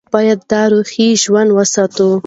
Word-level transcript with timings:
باید 0.13 0.39
دا 0.51 0.61
روح 0.71 0.91
ژوندۍ 1.23 1.53
وساتو. 1.55 2.09